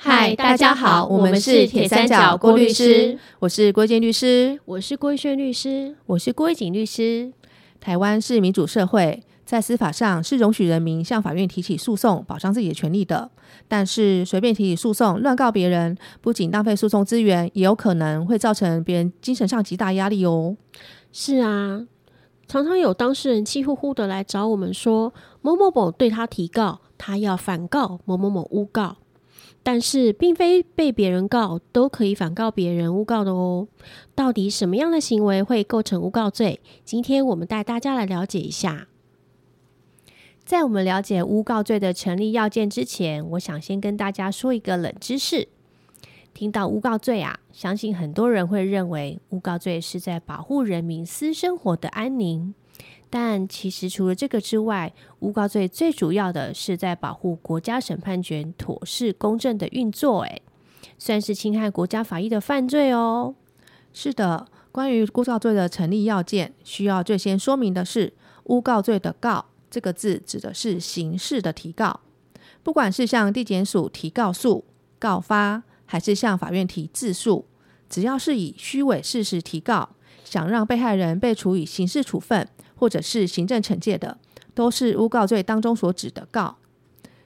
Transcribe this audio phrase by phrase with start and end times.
[0.00, 7.32] 嗨，大家好，我们是铁三角郭律师，我是郭建律师，我是郭轩律师，我是郭景律师。
[7.80, 13.28] 台湾是民主社会，在司法上是容许人民向法院提起诉讼，保障自己的权利的。
[13.66, 20.56] 但是随便提起诉讼，乱告别人，不仅浪费诉讼资源，也有可能会造成别人精神上极大压力哦。
[21.12, 21.84] 是啊，
[22.46, 25.12] 常常有当事人气呼呼的来找我们说，
[25.42, 28.98] 某某某对他提告，他要反告某某某诬告。
[29.70, 33.68] 但是，并非被别人告都可以反告别人诬告的哦。
[34.14, 36.62] 到底什么样的行为会构成诬告罪？
[36.86, 38.88] 今天我们带大家来了解一下。
[40.42, 45.48] 在我们了解诬告罪的成立要件之前，我想先跟大家说一个冷知识。
[46.32, 52.54] 听到诬告罪啊，相信很多人会认为诬告罪是在保护人民私生活的安宁。
[53.10, 60.42] 但其实除了这个之外，诬告罪最主要的是在保护国家审判权妥适公正的运作，诶，
[60.98, 63.34] 算是侵害国家法益的犯罪哦。
[63.92, 68.12] 是的，关于诬告罪的成立要件，需要最先说明的是，
[68.44, 72.00] 诬告罪的“告”这个字指的是刑事的提告，
[72.62, 74.64] 不管是向地检署提告诉、
[74.98, 77.46] 告发，还是向法院提自诉，
[77.88, 79.88] 只要是以虚伪事实提告，
[80.28, 82.48] 想让被害人被处以刑事处分。
[82.80, 84.16] 或者是行政惩戒的，
[84.54, 86.58] 都是诬告罪当中所指的告。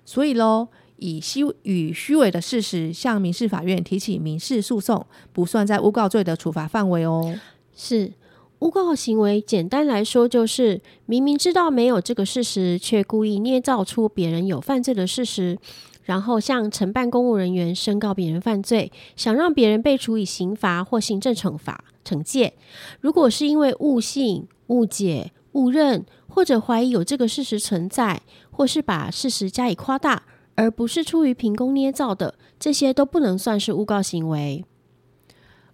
[0.02, 7.38] 所以喽，以虚与虚伪的事实向民事法院提起民事诉讼，不算在诬告罪的处罚范围哦。
[7.76, 8.14] 是
[8.60, 15.58] 诬告行为，简单来说就是明明知道没有这个事实，却故意捏造出别人有犯罪的事实，
[16.04, 22.54] 然后向承办公务人员申告别人犯罪，想让别人被处以刑罚或行政惩罚惩戒。
[23.00, 30.22] 如果是因为误信、误解，误认或者怀疑有这个事实存在，或是把事实加以夸大，
[30.54, 34.64] 而不是出于凭空捏造的，这些都不能算是诬告行为。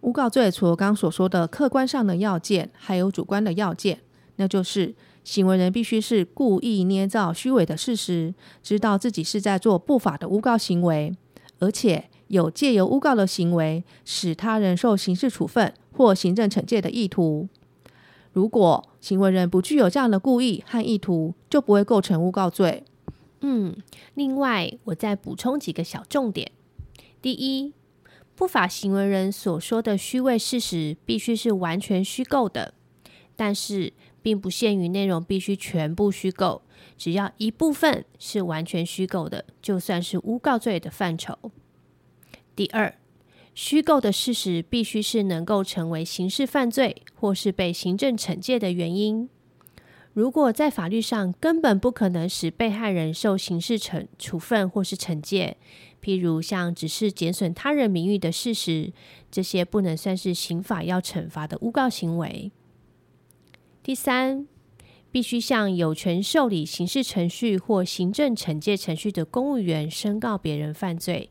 [0.02, 4.00] 诬告罪除了刚所说的客观上的要件，还有主观的要件，
[4.38, 11.14] 那就是行为人必须是故意捏造虚伪的事实，知道自己是在做不法的诬告行为，
[11.58, 17.48] 而且有借由诬告的行为使他人受刑事处分或行政惩戒的意图。
[18.32, 22.84] 如果行为人不具有这样的故意和意图，就不会构成诬告罪。
[23.40, 23.76] 嗯，
[24.14, 26.52] 另外我再补充几个小重点：
[27.20, 27.72] 第一，
[28.34, 32.74] 不法行为人所说的虚伪事实必须是完全虚构的，
[33.34, 33.92] 但是
[34.22, 36.62] 并不限于内容必须全部虚构，
[36.96, 41.36] 只要一部分是完全虚构的，就算是诬告罪的范畴。
[42.54, 42.94] 第二。
[43.54, 49.28] 虚构的事实必须是能够成为刑事犯罪或是被行政惩戒的原因。
[50.12, 55.56] 如果在法律上根本不可能使被害人受刑事惩处分或是惩戒，
[56.00, 58.92] 譬如像只是减损他人名誉的事实，
[59.28, 62.52] 这些不能算是刑法要惩罚的诬告行为。
[63.88, 64.46] 第三，
[65.10, 71.30] 必须向有权受理刑事程序或行政惩戒程序的公务员申告别人犯罪。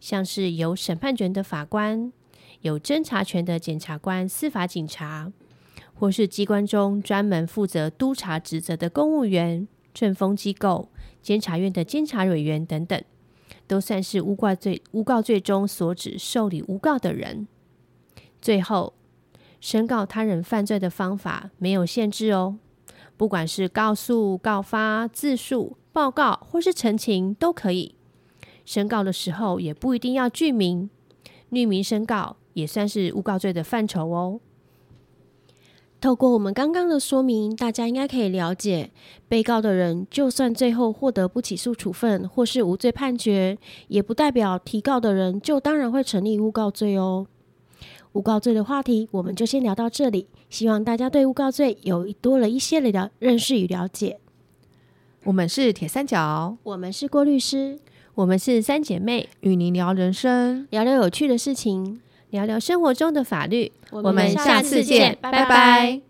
[0.00, 2.12] 像是有审判权的法官、
[2.62, 5.32] 有侦查权的检察官、司法警察，
[5.94, 10.88] 或是机关中专门负责督察职责的公务员、政风机构、
[11.22, 13.00] 监察院的监察委员等等，
[13.68, 17.46] 都算是诬告罪诬告罪中所指受理诬告的人。
[18.42, 18.94] 最后，
[19.60, 22.56] 申告他人犯罪的方法没有限制哦，
[23.16, 27.94] 不管是告诉、告发、自诉、报告或是陈情都可以。
[28.64, 30.88] 申告的时候也不一定要具名，
[31.50, 34.40] 匿名申告也算是诬告罪的范畴哦。
[36.00, 38.90] 透过我们刚刚的说明，大家应该可以了解，
[39.28, 43.58] 被告的人就算最后获得不起诉处分或是无罪判决，
[43.88, 47.26] 也不代表提告的人就当然会成立诬告罪哦。
[48.12, 54.18] 诬告罪的话题我们就先聊到这里，希望大家对诬告罪有多了一些的了认识与了解。
[55.24, 57.78] 我们是铁三角，我们是郭律师。
[58.16, 63.72] 我们是三姐妹，与您聊人生，聊聊有趣的事情，聊聊生活中的法律。
[63.90, 66.09] 我们下次见，拜拜。